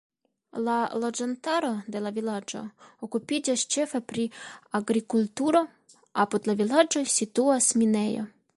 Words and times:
La 0.67 0.75
loĝantaro 1.01 1.69
de 1.95 2.01
la 2.05 2.11
vilaĝo 2.15 2.61
okupiĝas 3.07 3.65
ĉefe 3.75 4.01
pri 4.13 4.25
agrikulturo; 4.81 5.61
apud 6.25 6.51
la 6.53 6.57
vilaĝo 6.63 7.05
situas 7.19 7.73
minejo. 7.83 8.27